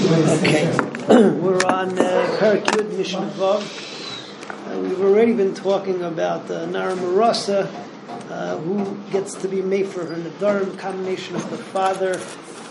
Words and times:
Okay, 0.00 0.70
we're 1.08 1.58
on 1.66 1.98
uh, 1.98 2.36
Parak 2.38 2.64
Yud 2.66 2.96
Mishnah 2.96 3.32
Vav. 3.34 3.60
Uh, 4.48 4.78
we've 4.78 5.00
already 5.00 5.32
been 5.32 5.54
talking 5.54 6.04
about 6.04 6.48
uh, 6.48 6.66
Nara 6.66 6.94
Marasa, 6.94 7.68
uh, 8.30 8.58
who 8.58 8.96
gets 9.10 9.34
to 9.34 9.48
be 9.48 9.60
made 9.60 9.88
for 9.88 10.04
her 10.04 10.14
Nadarim, 10.14 10.78
combination 10.78 11.34
of 11.34 11.50
the 11.50 11.58
father 11.58 12.12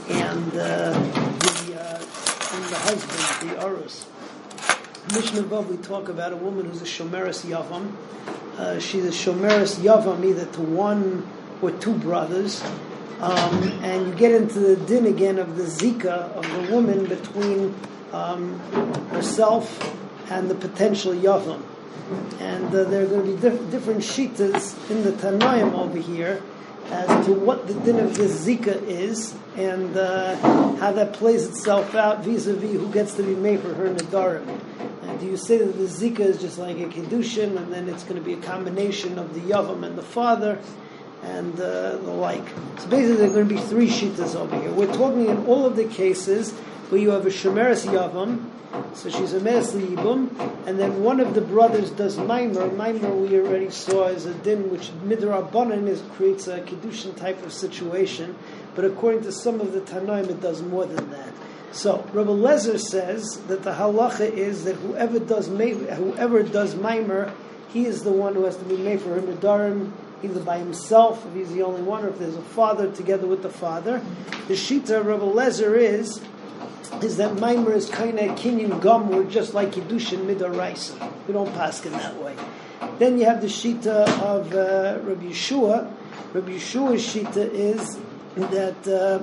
and 0.08 0.54
uh, 0.54 0.94
the 0.94 1.76
uh, 1.78 2.56
and 2.56 2.64
the 2.64 2.80
husband, 2.88 3.50
the 3.50 3.62
Arus. 3.62 4.06
Mishnah 5.14 5.44
Vav, 5.44 5.68
we 5.68 5.76
talk 5.76 6.08
about 6.08 6.32
a 6.32 6.38
woman 6.38 6.66
who's 6.66 6.82
a 6.82 6.86
Shomeris 6.86 7.46
Yavam. 7.46 7.92
Uh, 8.58 8.80
she's 8.80 9.06
a 9.06 9.10
Shomeris 9.10 9.76
Yavam 9.80 10.24
either 10.24 10.46
to 10.46 10.62
one 10.62 11.28
or 11.62 11.72
two 11.72 11.94
brothers. 11.94 12.64
Um, 13.20 13.64
and 13.84 14.08
you 14.08 14.14
get 14.14 14.32
into 14.32 14.60
the 14.60 14.76
din 14.76 15.08
again 15.08 15.40
of 15.40 15.56
the 15.56 15.64
zika 15.64 16.32
of 16.36 16.48
the 16.52 16.72
woman 16.72 17.06
between 17.06 17.74
um, 18.14 18.60
herself 19.10 19.94
and 20.30 20.50
the 20.50 20.56
potential 20.56 21.14
yavam. 21.14 21.64
And 22.40 22.68
uh, 22.68 22.84
there 22.84 23.04
are 23.04 23.08
going 23.08 23.26
to 23.26 23.34
be 23.34 23.42
diff- 23.42 23.72
different 23.72 24.02
shitas 24.02 24.90
in 24.92 25.04
the 25.04 25.12
Tanaim 25.12 25.74
over 25.74 25.98
here 25.98 26.42
as 26.92 27.26
to 27.26 27.34
what 27.34 27.68
the 27.68 27.74
din 27.74 28.00
of 28.00 28.16
this 28.16 28.46
zika 28.46 28.82
is 28.84 29.36
and 29.58 29.98
uh, 29.98 30.36
how 30.78 30.92
that 30.92 31.14
plays 31.14 31.46
itself 31.48 31.96
out 31.96 32.24
vis-a-vis 32.24 32.72
who 32.74 32.92
gets 32.94 33.16
to 33.16 33.24
be 33.24 33.36
made 33.36 33.60
for 33.60 33.74
her 33.74 33.90
nadarim. 33.90 34.48
And 35.02 35.20
do 35.20 35.26
you 35.26 35.38
say 35.38 35.58
that 35.58 35.74
the 35.74 35.86
zika 35.86 36.20
is 36.20 36.40
just 36.40 36.58
like 36.58 36.78
a 36.78 36.86
kedushin, 36.86 37.58
and 37.58 37.74
then 37.74 37.90
it's 37.90 38.04
going 38.04 38.16
to 38.16 38.22
be 38.22 38.34
a 38.34 38.42
combination 38.42 39.18
of 39.18 39.34
the 39.34 39.42
yavam 39.42 39.84
and 39.84 39.98
the 39.98 40.04
father? 40.04 40.60
And 41.28 41.60
uh, 41.60 41.98
the 41.98 42.12
like. 42.12 42.48
So 42.80 42.88
basically, 42.88 43.18
there 43.18 43.30
are 43.30 43.34
going 43.34 43.50
to 43.50 43.56
be 43.56 43.62
three 43.62 43.90
shitas 43.90 44.36
over 44.36 44.60
here. 44.60 44.72
We're 44.72 44.94
talking 44.94 45.28
in 45.28 45.46
all 45.46 45.66
of 45.66 45.76
the 45.76 45.86
cases 45.86 46.54
where 46.90 47.02
you 47.02 47.12
have 47.12 47.26
a 47.26 47.30
shemeres 47.30 47.86
yavam, 47.86 48.50
so 48.96 49.10
she's 49.10 49.34
a 49.34 49.40
meres 49.40 49.74
yibum, 49.74 50.30
and 50.66 50.80
then 50.80 51.04
one 51.04 51.20
of 51.20 51.34
the 51.34 51.42
brothers 51.42 51.92
does 51.92 52.18
maimer. 52.18 52.70
Maimer 52.76 53.28
we 53.28 53.38
already 53.40 53.70
saw 53.70 54.08
is 54.08 54.26
a 54.26 54.34
din 54.34 54.70
which 54.72 54.90
midrabanan 55.04 55.88
is 55.88 56.02
creates 56.16 56.48
a 56.48 56.62
kedushin 56.62 57.16
type 57.16 57.44
of 57.46 57.52
situation, 57.52 58.36
but 58.76 58.86
according 58.86 59.24
to 59.24 59.32
some 59.32 59.60
of 59.60 59.74
the 59.74 59.82
tanaim, 59.82 60.30
it 60.30 60.42
does 60.42 60.62
more 60.62 60.86
than 60.86 61.10
that. 61.12 61.34
So 61.72 62.08
Rabbi 62.14 62.32
Lezer 62.32 62.80
says 62.80 63.42
that 63.48 63.64
the 63.64 63.74
halacha 63.74 64.32
is 64.32 64.64
that 64.64 64.76
whoever 64.76 65.20
does 65.20 65.48
whoever 65.48 66.44
does 66.44 66.76
maimer, 66.76 67.34
he 67.70 67.86
is 67.86 68.04
the 68.04 68.12
one 68.12 68.34
who 68.34 68.46
has 68.46 68.56
to 68.58 68.66
be 68.66 68.78
made 68.78 69.02
for 69.02 69.16
him 69.16 69.28
darim 69.38 69.92
either 70.24 70.40
by 70.40 70.58
himself, 70.58 71.26
if 71.28 71.34
he's 71.34 71.52
the 71.54 71.62
only 71.62 71.82
one, 71.82 72.04
or 72.04 72.10
if 72.10 72.20
there's 72.20 72.36
a 72.36 72.42
father 72.42 72.92
together 72.92 73.28
with 73.28 73.44
the 73.44 73.50
father. 73.50 74.02
The 74.48 74.54
Shita 74.54 75.00
of 75.00 75.06
Rabbi 75.06 75.24
Lezer 75.24 75.78
is 75.78 76.22
is 77.02 77.18
that 77.18 77.36
Maimer 77.36 77.76
is 77.76 77.90
kind 77.90 78.18
of 78.18 78.38
kinyan 78.38 78.82
gum, 78.82 79.10
we're 79.10 79.24
just 79.26 79.54
like 79.54 79.72
Kiddushin 79.72 80.26
midaraisa. 80.26 81.12
We 81.28 81.34
don't 81.34 81.54
pass 81.54 81.86
in 81.86 81.92
that 81.92 82.16
way. 82.16 82.36
Then 82.98 83.18
you 83.18 83.26
have 83.26 83.42
the 83.42 83.48
Shita 83.48 84.08
of 84.22 84.54
uh, 84.54 85.00
Rabbi 85.04 85.26
Yeshua. 85.26 85.92
Rabbi 86.34 86.52
Yeshua's 86.52 87.02
Shita 87.06 87.52
is 87.54 88.00
that, 88.36 88.88
uh, 88.88 89.20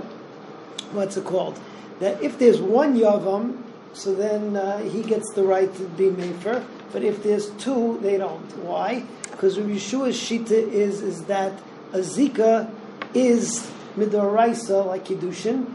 what's 0.93 1.17
it 1.17 1.25
called? 1.25 1.59
That 2.01 2.23
if 2.23 2.39
there's 2.39 2.61
one 2.61 2.97
Yavam, 2.97 3.63
so 3.95 4.15
then 4.15 4.57
uh, 4.57 4.79
he 4.79 5.03
gets 5.03 5.33
the 5.35 5.45
right 5.45 5.73
to 5.77 5.83
be 5.91 6.11
Mefer. 6.11 6.65
But 6.93 7.03
if 7.03 7.23
there's 7.23 7.51
two, 7.51 7.99
they 8.03 8.19
don't. 8.19 8.57
Why? 8.59 9.05
Because 9.31 9.59
Rabbi 9.59 9.73
Yeshua's 9.73 10.17
shita 10.17 10.51
is 10.51 11.01
is 11.01 11.25
that 11.25 11.53
a 11.93 11.99
zika 11.99 12.71
is 13.15 13.71
midoraisa 13.97 14.85
like 14.85 15.07
kiddushin, 15.07 15.73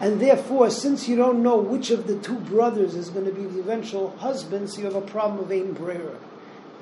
and 0.00 0.20
therefore, 0.20 0.70
since 0.70 1.08
you 1.08 1.16
don't 1.16 1.42
know 1.42 1.56
which 1.56 1.90
of 1.90 2.06
the 2.06 2.18
two 2.18 2.36
brothers 2.36 2.94
is 2.94 3.08
going 3.10 3.26
to 3.26 3.32
be 3.32 3.44
the 3.44 3.60
eventual 3.60 4.10
husband, 4.18 4.70
so 4.70 4.78
you 4.78 4.84
have 4.84 4.94
a 4.94 5.00
problem 5.00 5.40
of 5.40 5.50
ein 5.50 5.72
brera, 5.72 6.16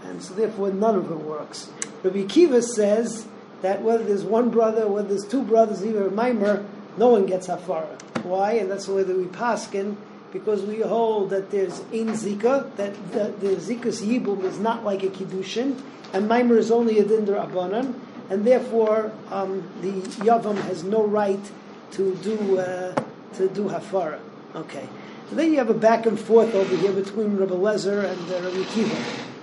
and 0.04 0.22
so 0.22 0.34
therefore 0.34 0.70
none 0.70 0.96
of 0.96 1.10
it 1.10 1.18
works. 1.18 1.70
Rabbi 2.02 2.24
Kiva 2.26 2.62
says 2.62 3.26
that 3.62 3.82
whether 3.82 4.02
there's 4.02 4.24
one 4.24 4.50
brother, 4.50 4.88
whether 4.88 5.08
there's 5.08 5.26
two 5.26 5.42
brothers, 5.42 5.84
even 5.84 6.02
a 6.02 6.10
mimer, 6.10 6.64
no 6.96 7.08
one 7.08 7.26
gets 7.26 7.46
hafara. 7.46 8.00
Why? 8.24 8.52
And 8.54 8.70
that's 8.70 8.86
the 8.86 8.94
way 8.94 9.02
that 9.02 9.16
we 9.16 9.24
paskin 9.24 9.96
because 10.32 10.62
we 10.62 10.80
hold 10.80 11.30
that 11.30 11.50
there's 11.50 11.80
in 11.92 12.08
zika, 12.08 12.74
that 12.76 12.94
the, 13.12 13.34
the 13.46 13.56
zika's 13.56 14.02
yibum 14.02 14.44
is 14.44 14.58
not 14.58 14.84
like 14.84 15.02
a 15.02 15.08
kiddushin, 15.08 15.80
and 16.12 16.28
Maimer 16.28 16.56
is 16.56 16.70
only 16.70 16.98
a 16.98 17.04
dinder 17.04 17.36
abanan, 17.36 17.94
and 18.30 18.44
therefore 18.44 19.12
um, 19.30 19.62
the 19.80 19.92
yavam 20.24 20.56
has 20.62 20.84
no 20.84 21.04
right 21.06 21.50
to 21.92 22.14
do 22.16 22.58
uh, 22.58 22.94
to 23.34 23.48
do 23.48 23.64
hafara. 23.64 24.18
Okay. 24.54 24.88
Then 25.30 25.52
you 25.52 25.58
have 25.58 25.70
a 25.70 25.74
back 25.74 26.04
and 26.04 26.20
forth 26.20 26.54
over 26.54 26.76
here 26.76 26.92
between 26.92 27.38
Rabbi 27.38 27.54
Lezer 27.54 28.04
and 28.04 28.30
uh, 28.30 28.50
Rabbi 28.50 28.64
Kiva. 28.70 28.94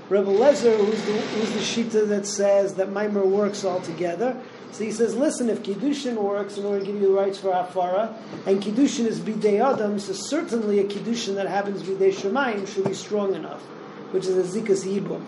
Rabbi 0.09 0.29
Lezer, 0.29 0.77
who's 0.77 1.03
the, 1.03 1.11
who's 1.13 1.51
the 1.51 1.59
shita 1.59 2.07
that 2.09 2.27
says 2.27 2.75
that 2.75 2.89
Maimer 2.89 3.25
works 3.25 3.63
all 3.63 3.81
together. 3.81 4.39
So 4.71 4.83
he 4.83 4.91
says, 4.91 5.15
listen, 5.15 5.49
if 5.49 5.63
Kiddushin 5.63 6.15
works 6.15 6.57
in 6.57 6.65
order 6.65 6.79
to 6.79 6.85
give 6.85 6.95
you 6.95 7.07
the 7.07 7.13
rights 7.13 7.39
for 7.39 7.49
Hafara, 7.51 8.15
and 8.45 8.61
Kiddushin 8.61 9.05
is 9.05 9.19
Bidei 9.19 9.59
Adam, 9.59 9.99
so 9.99 10.13
certainly 10.13 10.79
a 10.79 10.83
Kiddushin 10.83 11.35
that 11.35 11.47
happens 11.47 11.81
Bidei 11.83 12.13
Shemayim 12.13 12.67
should 12.67 12.85
be 12.85 12.93
strong 12.93 13.33
enough, 13.33 13.61
which 14.11 14.25
is 14.25 14.37
a 14.37 14.59
Zikas 14.59 14.85
Yibum. 14.85 15.23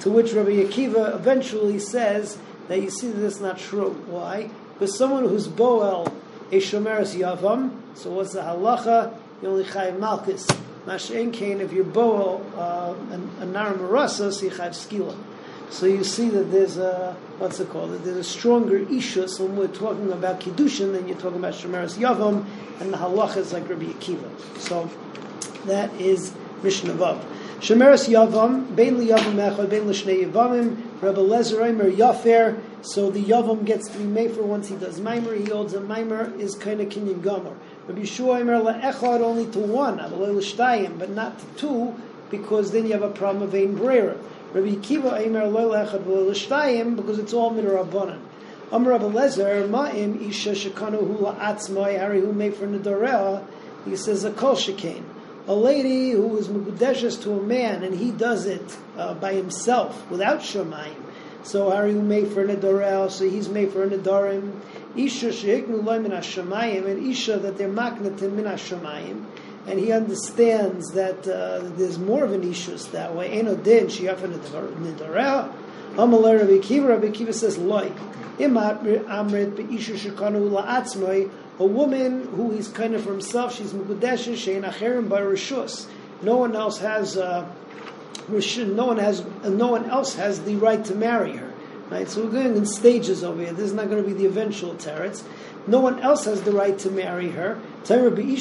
To 0.00 0.10
which 0.10 0.32
Rabbi 0.32 0.50
Akiva 0.50 1.14
eventually 1.14 1.78
says 1.78 2.38
that 2.68 2.80
you 2.80 2.90
see 2.90 3.08
that 3.08 3.20
that's 3.20 3.40
not 3.40 3.58
true. 3.58 3.92
Why? 4.06 4.50
Because 4.74 4.96
someone 4.96 5.28
who's 5.28 5.48
Boel 5.48 6.12
a 6.50 6.56
Shomeres 6.56 7.14
Yavam, 7.14 7.80
so 7.94 8.10
what's 8.10 8.32
the 8.32 8.40
halacha? 8.40 9.16
You 9.42 9.48
only 9.48 9.64
chayiv 9.64 9.98
Malchus. 9.98 10.46
Mashen 10.86 11.32
Kain, 11.32 11.60
if 11.60 11.72
you're 11.72 11.84
Boel, 11.84 12.42
uh, 12.56 12.94
a 13.40 13.46
Naram 13.46 13.78
Marasa, 13.78 14.32
so 14.32 14.44
you 14.44 14.50
chayiv 14.50 14.70
Skila. 14.70 15.16
So 15.70 15.86
you 15.86 16.04
see 16.04 16.28
that 16.30 16.52
there's 16.52 16.76
a, 16.76 17.16
what's 17.38 17.58
it 17.58 17.68
called? 17.70 17.92
There's 18.04 18.16
a 18.16 18.24
stronger 18.24 18.80
Ishus 18.80 19.40
when 19.40 19.56
we're 19.56 19.66
talking 19.68 20.12
about 20.12 20.40
Kiddushin 20.40 20.92
than 20.92 21.08
you're 21.08 21.18
talking 21.18 21.38
about 21.38 21.54
Shomeres 21.54 21.96
Yavam, 21.98 22.46
and 22.80 22.92
the 22.92 22.96
halacha 22.96 23.38
is 23.38 23.52
like 23.52 23.68
Rabbi 23.68 23.86
Akiva. 23.86 24.60
So 24.60 24.90
that 25.66 25.92
is 26.00 26.32
Mishnah 26.62 26.94
Vav. 26.94 27.24
Shemeres 27.58 28.08
Yavam, 28.08 28.76
Bein 28.76 28.96
Yavam 28.96 29.34
Echad, 29.34 29.70
Bein 29.70 29.84
Lishnei 29.84 30.30
Yavamim, 30.30 30.76
Rebbe 31.00 31.20
Lezer 31.20 31.60
Eimer 31.60 31.90
Yafer, 31.90 32.60
so 32.82 33.10
the 33.10 33.22
Yavam 33.22 33.64
gets 33.64 33.88
to 33.88 33.98
be 33.98 34.04
made 34.04 34.32
for 34.32 34.42
once 34.42 34.68
he 34.68 34.76
does 34.76 35.00
Maimer, 35.00 35.34
he 35.36 35.50
holds 35.50 35.72
a 35.72 35.80
Maimer, 35.80 36.38
is 36.38 36.54
kind 36.54 36.82
of 36.82 36.88
Kinyan 36.90 37.22
Gomer. 37.22 37.56
Rabbi 37.86 38.02
Yeshua 38.02 38.42
Eimer 38.42 38.62
Le'echad 38.62 39.20
only 39.20 39.46
to 39.52 39.58
one, 39.58 39.96
but 40.98 41.10
not 41.10 41.38
to 41.38 41.46
two, 41.56 41.94
because 42.30 42.70
then 42.72 42.86
you 42.86 42.92
have 42.92 43.02
a 43.02 43.10
problem 43.10 43.42
of 43.42 43.54
Ein 43.54 43.76
Brera. 43.76 44.16
Rabbi 44.54 44.76
Akiva 44.76 45.20
Eimer 45.20 45.52
Le'echad 45.52 46.04
Le'lishtayim, 46.04 46.96
because 46.96 47.18
it's 47.18 47.34
all 47.34 47.52
Midrabanan. 47.52 48.20
Amr 48.72 48.92
Rabbi 48.92 49.04
Lezer, 49.04 49.68
Ma'im 49.68 50.26
Isha 50.26 50.52
Shekanu 50.52 50.98
Hu 50.98 51.26
La'atzmai, 51.26 51.98
Hari 51.98 52.20
Hu 52.20 52.32
Made 52.32 52.54
for 52.54 52.66
Nidorea, 52.66 53.44
he 53.84 53.96
says 53.96 54.24
a 54.24 54.32
Kol 54.32 54.56
Shekain 54.56 55.02
a 55.46 55.54
lady 55.54 56.12
who 56.12 56.38
is 56.38 56.48
mukudeshes 56.48 57.22
to 57.22 57.32
a 57.32 57.42
man 57.42 57.84
and 57.84 57.94
he 57.94 58.10
does 58.10 58.46
it 58.46 58.76
uh, 58.96 59.12
by 59.14 59.34
himself 59.34 60.10
without 60.10 60.40
shemayim. 60.40 60.96
So 61.42 61.70
for 62.30 62.42
an 62.42 62.50
adorel? 62.50 63.10
So 63.10 63.28
he's 63.28 63.48
an 63.48 63.54
adorim. 63.54 64.52
Isha 64.96 65.28
shehiknu 65.28 65.84
loy 65.84 65.98
min 65.98 66.12
hashemayim 66.12 66.86
and 66.86 67.06
Isha 67.06 67.38
that 67.40 67.58
they're 67.58 67.68
maknatim 67.68 68.32
min 68.32 68.46
hashemayim. 68.46 69.26
And 69.66 69.78
he 69.78 69.92
understands 69.92 70.92
that 70.92 71.26
uh, 71.26 71.60
there's 71.76 71.98
more 71.98 72.24
of 72.24 72.32
an 72.32 72.42
ishus 72.42 72.90
that 72.92 73.14
way. 73.14 73.30
Eno 73.30 73.56
din 73.56 73.86
sheyafan 73.86 74.38
nidorel. 74.38 75.52
Amalei 75.94 76.40
Rabbi 76.40 76.58
Kiva. 76.58 76.88
Rabbi 76.88 77.10
Kiva 77.10 77.32
says 77.32 77.56
loy. 77.56 77.90
Imat 78.38 78.82
amrit 79.06 79.56
be'isha 79.56 79.94
shekanu 79.94 80.50
la'atzmoi 80.50 81.30
a 81.58 81.64
woman 81.64 82.26
who 82.28 82.50
is 82.50 82.68
kind 82.68 82.94
of 82.94 83.04
for 83.04 83.12
himself, 83.12 83.54
she's 83.54 83.72
mukudeshes, 83.72 84.34
shein 84.34 84.68
acherim 84.68 85.08
by 85.08 85.20
rishus. 85.20 85.86
No 86.20 86.36
one 86.36 86.56
else 86.56 86.78
has, 86.78 87.16
uh, 87.16 87.48
no 88.28 88.86
one 88.86 88.98
has, 88.98 89.24
no 89.44 89.68
one 89.68 89.88
else 89.88 90.14
has 90.14 90.42
the 90.42 90.56
right 90.56 90.84
to 90.84 90.94
marry 90.94 91.36
her. 91.36 91.53
Right, 91.90 92.08
so 92.08 92.24
we're 92.24 92.30
going 92.30 92.56
in 92.56 92.64
stages 92.64 93.22
over 93.22 93.42
here. 93.42 93.52
This 93.52 93.66
is 93.66 93.74
not 93.74 93.90
going 93.90 94.02
to 94.02 94.08
be 94.08 94.14
the 94.14 94.24
eventual 94.24 94.74
teretz. 94.74 95.22
No 95.66 95.80
one 95.80 96.00
else 96.00 96.24
has 96.24 96.40
the 96.42 96.52
right 96.52 96.78
to 96.78 96.90
marry 96.90 97.28
her. 97.30 97.60
So 97.84 98.00
you're 98.00 98.10
going 98.10 98.38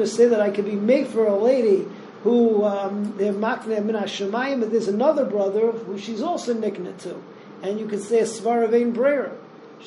to 0.00 0.06
say 0.06 0.26
that 0.26 0.40
I 0.40 0.50
could 0.50 0.64
be 0.64 0.76
made 0.76 1.08
for 1.08 1.26
a 1.26 1.36
lady 1.36 1.86
who 2.22 2.64
um, 2.64 3.14
they're 3.16 3.32
makne 3.32 3.82
min 3.84 3.96
hashemayim, 3.96 4.60
but 4.60 4.70
there's 4.70 4.88
another 4.88 5.24
brother 5.24 5.72
who 5.72 5.98
she's 5.98 6.22
also 6.22 6.54
nikna 6.54 6.96
to, 6.98 7.16
and 7.62 7.80
you 7.80 7.86
could 7.86 8.02
say 8.02 8.20
a 8.20 8.24
svaravein 8.24 8.92
brera. 8.92 9.32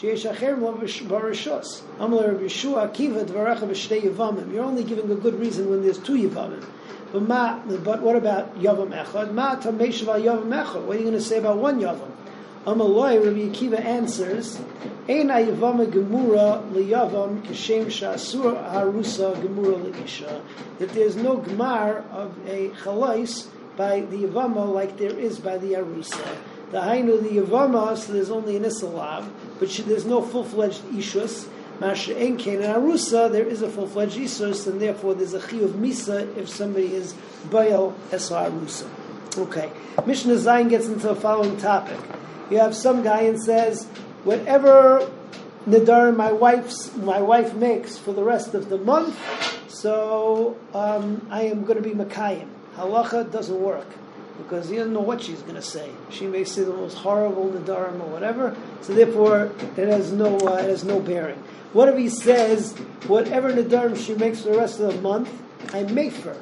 You're 0.02 0.18
only 4.64 4.84
giving 4.84 5.12
a 5.12 5.16
good 5.16 5.40
reason 5.40 5.70
when 5.70 5.84
there's 5.84 6.00
two 6.00 6.16
yavamim. 6.16 6.66
But 7.14 7.22
ma, 7.28 7.60
but 7.60 8.02
what 8.02 8.16
about 8.16 8.60
yavam 8.60 8.90
echad? 8.90 9.34
Ma 9.34 9.56
tameshav 9.56 10.08
al 10.08 10.20
yavam 10.20 10.48
echad. 10.50 10.84
What 10.84 10.96
are 10.96 11.00
you 11.00 11.06
going 11.06 11.14
to 11.14 11.22
say 11.22 11.38
about 11.38 11.58
one 11.58 11.80
yavam? 11.80 12.10
Amaloi, 12.66 13.24
Rabbi 13.24 13.54
Akiva 13.54 13.80
answers, 13.80 14.58
Ein 15.08 15.28
ayavama 15.28 15.86
gemura 15.86 16.68
liyavam 16.72 17.44
kashem 17.44 17.86
shasur 17.86 18.56
harusa 18.72 19.36
gemura 19.36 19.92
leisha. 19.92 20.42
That 20.80 20.90
there's 20.94 21.16
no 21.16 21.38
gemar 21.38 22.10
of 22.10 22.36
a 22.48 22.70
chalais 22.70 23.48
by 23.78 24.02
the 24.02 24.18
yavama 24.24 24.74
like 24.74 24.98
there 24.98 25.12
is 25.12 25.40
by 25.40 25.60
the 25.60 25.74
arusa. 25.74 26.26
The 26.72 26.80
hainu 26.80 27.22
the 27.22 27.42
yavama, 27.42 27.96
so 27.96 28.14
there's 28.14 28.32
only 28.32 28.56
an 28.56 28.64
isalav, 28.64 29.30
but 29.60 29.70
she, 29.70 29.84
there's 29.84 30.06
no 30.06 30.24
full-fledged 30.24 30.82
ishus. 30.86 31.48
Masha 31.80 32.14
Enkein 32.14 32.64
and 32.64 32.76
Arusa, 32.76 33.32
there 33.32 33.46
is 33.46 33.62
a 33.62 33.70
full-fledged 33.70 34.18
Isus, 34.18 34.68
and 34.68 34.80
therefore 34.82 35.16
there's 35.16 35.34
a 35.34 35.40
Chi 35.40 35.58
of 35.58 35.72
Misa 35.72 36.36
if 36.38 36.48
somebody 36.48 36.94
is 36.94 37.14
Baal 37.50 37.96
Esa 38.12 38.50
Arusa. 38.50 38.88
Okay. 39.38 39.72
Mishnah 40.06 40.36
Zayin 40.36 40.70
gets 40.70 40.86
into 40.86 41.08
the 41.08 41.16
following 41.16 41.58
topic. 41.58 42.00
You 42.52 42.60
have 42.60 42.76
some 42.76 43.04
guy 43.04 43.22
and 43.22 43.42
says, 43.42 43.86
whatever 44.24 45.10
Nadar 45.66 46.16
my 46.16 46.32
wife's 46.32 46.96
my 46.98 47.22
wife 47.22 47.56
makes 47.56 47.98
for 47.98 48.14
the 48.14 48.24
rest 48.24 48.54
of 48.54 48.70
the 48.70 48.78
month, 48.78 49.18
so 49.70 50.58
um, 50.74 51.26
I 51.32 51.44
am 51.44 51.64
going 51.64 51.82
to 51.82 51.84
be 51.84 51.96
Makayim. 51.96 52.50
Halacha 52.76 53.32
doesn't 53.32 53.60
work 53.60 53.88
because 54.38 54.70
he 54.70 54.78
doesn't 54.78 54.94
know 54.94 55.02
what 55.02 55.22
she's 55.22 55.42
going 55.42 55.56
to 55.56 55.62
say. 55.62 55.92
She 56.10 56.28
may 56.28 56.44
say 56.44 56.64
the 56.64 56.74
most 56.74 56.96
horrible 56.98 57.50
nadarim 57.50 58.02
or 58.02 58.10
whatever, 58.10 58.56
so 58.82 58.94
therefore 58.94 59.52
it 59.78 59.88
has 59.88 60.12
no 60.12 60.38
uh, 60.40 60.58
it 60.58 60.70
has 60.70 60.84
no 60.84 61.00
bearing. 61.00 61.42
Whatever 61.74 62.00
he 62.00 62.10
says 62.10 62.74
whatever 63.08 63.52
nadarim 63.52 63.96
she 63.98 64.16
makes 64.16 64.42
for 64.42 64.50
the 64.50 64.58
rest 64.58 64.80
of 64.80 64.94
the 64.94 65.02
month, 65.02 65.30
I 65.74 65.84
make 65.84 66.14
for. 66.14 66.34
her. 66.34 66.42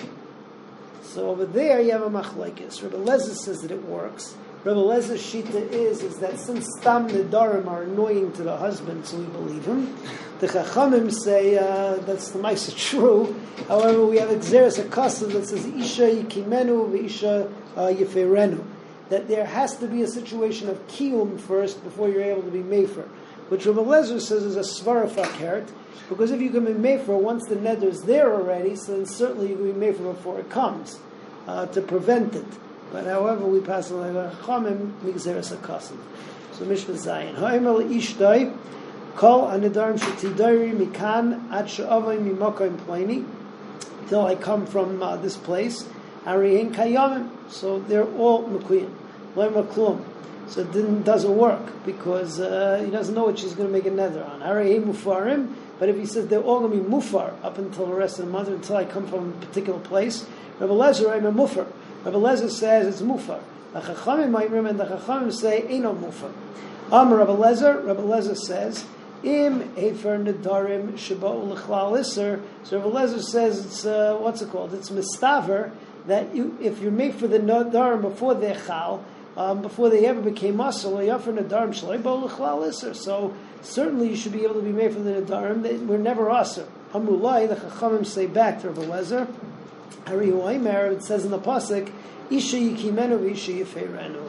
So 1.03 1.29
over 1.29 1.45
there 1.45 1.81
you 1.81 1.91
have 1.91 2.03
a 2.03 2.09
machlekes. 2.09 2.81
Rabbi 2.81 2.95
Lezer 2.95 3.35
says 3.35 3.61
that 3.61 3.71
it 3.71 3.83
works. 3.83 4.35
Rabbi 4.63 4.79
Lezer's 4.79 5.21
shita 5.21 5.69
is 5.71 6.03
is 6.03 6.19
that 6.19 6.39
since 6.39 6.67
stam 6.79 7.09
nadarim 7.09 7.67
are 7.67 7.83
annoying 7.83 8.31
to 8.33 8.43
the 8.43 8.55
husband, 8.55 9.05
so 9.05 9.17
we 9.17 9.25
believe 9.25 9.65
him. 9.65 9.93
The 10.41 10.47
chachamim 10.47 11.13
say 11.13 11.55
uh, 11.55 11.97
that's 11.97 12.31
the 12.31 12.39
mice 12.39 12.73
true. 12.73 13.39
However, 13.67 14.07
we 14.07 14.17
have 14.17 14.29
exeris 14.29 14.83
akasa 14.83 15.27
that 15.27 15.45
says 15.45 15.67
isha 15.67 16.09
yikimenu 16.09 16.89
v'isha 16.89 17.53
uh, 17.75 17.81
yiferenu. 17.81 18.65
That 19.09 19.27
there 19.27 19.45
has 19.45 19.77
to 19.77 19.87
be 19.87 20.01
a 20.01 20.07
situation 20.07 20.67
of 20.67 20.87
kiyum 20.87 21.39
first 21.39 21.83
before 21.83 22.09
you're 22.09 22.23
able 22.23 22.41
to 22.41 22.49
be 22.49 22.63
mefer. 22.63 23.07
Which 23.49 23.67
Rabbi 23.67 23.81
Lezer 23.81 24.19
says 24.19 24.43
is 24.43 24.55
a 24.55 24.61
svara 24.61 25.07
fakert, 25.07 25.67
because 26.09 26.31
if 26.31 26.41
you 26.41 26.49
can 26.49 26.65
be 26.65 26.71
mefer 26.71 27.19
once 27.21 27.45
the 27.47 27.55
neder 27.57 27.83
is 27.83 28.01
there 28.01 28.33
already, 28.33 28.75
so 28.75 28.93
then 28.93 29.05
certainly 29.05 29.49
you 29.49 29.55
can 29.57 29.79
be 29.79 29.79
mefer 29.79 30.11
before 30.11 30.39
it 30.39 30.49
comes 30.49 30.99
uh, 31.45 31.67
to 31.67 31.81
prevent 31.83 32.33
it. 32.33 32.47
But 32.91 33.05
however, 33.05 33.45
we 33.45 33.59
pass 33.59 33.91
on 33.91 34.15
like 34.15 34.33
chamim 34.39 34.91
migzeres 35.03 35.55
akasim. 35.55 35.99
So 36.53 36.65
Mishnah 36.65 36.95
Zayin. 36.95 37.35
Ha'emel 37.35 37.83
ishtoi 37.83 38.57
kol 39.15 39.47
anidarim 39.47 39.97
shetidori 39.97 40.73
mikan 40.73 41.51
at 41.51 41.69
she'avay 41.69 42.19
mimokoim 42.19 42.77
pleni 42.77 43.25
till 44.11 44.25
I 44.25 44.35
come 44.35 44.65
from 44.65 45.01
uh, 45.01 45.15
this 45.15 45.37
place. 45.37 45.87
Ariyin 46.25 46.73
kayamim. 46.73 47.29
So 47.49 47.79
they're 47.79 48.11
all 48.15 48.43
mekuyim. 48.43 48.93
Loim 49.35 49.65
klum. 49.67 50.03
So 50.47 50.61
it 50.61 50.71
didn't, 50.73 51.03
doesn't 51.03 51.37
work 51.37 51.85
because 51.85 52.41
uh, 52.41 52.81
he 52.83 52.91
doesn't 52.91 53.15
know 53.15 53.23
what 53.23 53.39
she's 53.39 53.53
going 53.53 53.69
to 53.69 53.73
make 53.73 53.85
a 53.85 53.91
nether 53.91 54.23
on. 54.23 54.41
Ariyin 54.41 54.83
mufarim. 54.83 55.55
But 55.79 55.89
if 55.89 55.97
he 55.97 56.05
says 56.05 56.27
they're 56.27 56.41
all 56.41 56.59
going 56.59 56.77
to 56.77 56.83
be 56.83 56.89
mufar 56.89 57.33
up 57.41 57.57
until 57.57 57.87
the 57.87 57.93
rest 57.93 58.19
of 58.19 58.25
the 58.25 58.31
month, 58.31 58.49
until 58.49 58.75
I 58.75 58.85
come 58.85 59.07
from 59.07 59.29
a 59.29 59.45
particular 59.45 59.79
place, 59.79 60.27
Rabbi 60.59 60.73
Lezer, 60.73 61.11
I'm 61.11 61.25
a 61.25 61.31
mufar. 61.31 61.65
Rabbi 62.03 62.17
Lezer 62.17 62.51
says 62.51 62.85
it's 62.87 63.01
mufar. 63.01 63.41
The 63.73 63.79
Chachamim 63.79 64.29
might 64.29 64.51
remember, 64.51 64.85
the 64.85 64.97
Chachamim 64.97 65.33
say 65.33 65.61
Eino 65.61 65.97
mufar. 65.97 66.31
Amar 66.91 67.17
Rabbi 67.17 67.31
Lezer, 67.31 67.83
Rabbi 67.83 68.01
Lezer 68.01 68.37
says, 68.37 68.85
Im 69.23 69.61
Efer 69.77 70.17
Nedarim 70.17 70.93
Shabbat 70.93 71.55
Isser. 71.99 72.41
So 72.63 72.79
Rabbi 72.79 72.89
Lezer 72.89 73.21
says 73.21 73.65
it's, 73.65 73.85
uh, 73.85 74.17
what's 74.19 74.41
it 74.41 74.49
called? 74.49 74.73
It's 74.73 74.89
mistaver, 74.89 75.71
that 76.07 76.35
you, 76.35 76.57
if 76.61 76.79
you're 76.79 76.91
made 76.91 77.15
for 77.15 77.27
the 77.27 77.39
Nedarim 77.39 78.01
before 78.01 78.33
they're 78.33 78.59
chal, 78.67 79.03
um, 79.37 79.61
before 79.61 79.89
they 79.89 80.05
ever 80.05 80.21
became 80.21 80.57
muscle, 80.57 80.93
Yafer 80.93 81.37
Nedarim 81.37 81.69
Shleibo 81.69 82.23
L'chlal 82.23 82.67
Isser. 82.67 82.95
So 82.95 83.33
certainly 83.61 84.09
you 84.09 84.15
should 84.15 84.33
be 84.33 84.43
able 84.43 84.55
to 84.55 84.61
be 84.61 84.71
made 84.71 84.93
for 84.93 84.99
the 84.99 85.21
Nedarim. 85.21 85.61
They 85.61 85.77
were 85.77 85.97
never 85.97 86.29
usher. 86.29 86.67
Amrulai, 86.93 87.47
the 87.47 87.55
Chachamim 87.55 88.05
say 88.05 88.25
back 88.25 88.61
to 88.61 88.69
Rabbi 88.69 88.87
Lezer, 88.91 89.33
Hari 90.07 90.29
it 90.29 91.03
says 91.03 91.25
in 91.25 91.31
the 91.31 91.39
pasuk, 91.39 91.91
Isha 92.29 92.57
yikimenu 92.57 93.31
isha 93.31 93.51
yiferenu. 93.51 94.21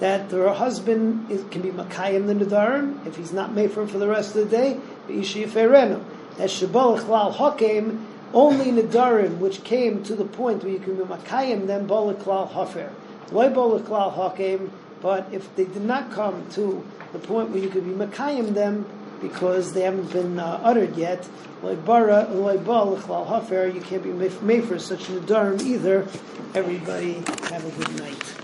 That 0.00 0.30
her 0.30 0.52
husband 0.52 1.30
is, 1.30 1.44
can 1.50 1.62
be 1.62 1.70
makayim 1.70 2.26
the 2.26 2.34
nedarim 2.34 3.06
if 3.06 3.16
he's 3.16 3.32
not 3.32 3.52
made 3.52 3.72
for 3.72 3.84
the 3.84 4.06
rest 4.06 4.36
of 4.36 4.48
the 4.48 4.56
day. 4.56 4.80
Isha 5.08 5.46
yiferenu. 5.46 6.04
As 6.38 6.52
shabalach 6.52 7.08
lal 7.08 7.32
hakim, 7.32 8.06
only 8.32 8.66
nedarim 8.66 9.38
which 9.38 9.64
came 9.64 10.02
to 10.04 10.14
the 10.14 10.24
point 10.24 10.62
where 10.62 10.72
you 10.72 10.78
can 10.78 10.96
be 10.96 11.02
makayim 11.02 11.66
them 11.66 11.86
balak 11.86 12.26
lal 12.26 12.46
hafer. 12.46 12.92
Why 13.30 13.48
balak 13.48 13.88
lal 13.88 14.10
hakim? 14.10 14.70
But 15.00 15.32
if 15.32 15.54
they 15.56 15.64
did 15.64 15.82
not 15.82 16.12
come 16.12 16.48
to 16.52 16.84
the 17.12 17.18
point 17.18 17.50
where 17.50 17.60
you 17.60 17.68
could 17.68 17.84
be 17.84 17.92
makayim 17.92 18.54
them, 18.54 18.86
because 19.20 19.72
they 19.72 19.82
haven't 19.82 20.12
been 20.12 20.38
uh, 20.38 20.60
uttered 20.62 20.96
yet. 20.96 21.28
Like 21.62 21.84
bara, 21.84 22.24
like 22.24 22.64
bal, 22.64 22.96
hafer, 22.96 23.66
you 23.66 23.80
can't 23.80 24.02
be 24.02 24.12
made 24.12 24.64
for 24.64 24.78
such 24.78 25.08
an 25.08 25.20
adarm 25.20 25.60
either. 25.62 26.06
Everybody 26.54 27.14
have 27.50 27.64
a 27.64 27.70
good 27.70 27.98
night. 27.98 28.38